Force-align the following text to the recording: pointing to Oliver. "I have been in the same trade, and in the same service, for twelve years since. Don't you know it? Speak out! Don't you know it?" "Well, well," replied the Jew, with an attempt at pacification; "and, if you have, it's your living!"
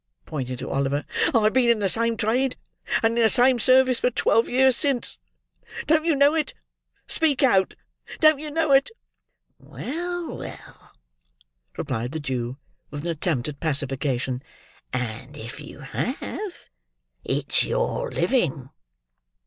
pointing 0.25 0.57
to 0.57 0.67
Oliver. 0.67 1.05
"I 1.31 1.43
have 1.43 1.53
been 1.53 1.69
in 1.69 1.77
the 1.77 1.87
same 1.87 2.17
trade, 2.17 2.55
and 3.03 3.19
in 3.19 3.23
the 3.23 3.29
same 3.29 3.59
service, 3.59 3.99
for 3.99 4.09
twelve 4.09 4.49
years 4.49 4.75
since. 4.75 5.19
Don't 5.85 6.05
you 6.05 6.15
know 6.15 6.33
it? 6.33 6.55
Speak 7.05 7.43
out! 7.43 7.75
Don't 8.19 8.39
you 8.39 8.49
know 8.49 8.71
it?" 8.71 8.89
"Well, 9.59 10.37
well," 10.39 10.93
replied 11.77 12.13
the 12.13 12.19
Jew, 12.19 12.57
with 12.89 13.05
an 13.05 13.11
attempt 13.11 13.47
at 13.47 13.59
pacification; 13.59 14.41
"and, 14.91 15.37
if 15.37 15.59
you 15.59 15.81
have, 15.81 16.67
it's 17.23 17.63
your 17.65 18.09
living!" 18.09 18.71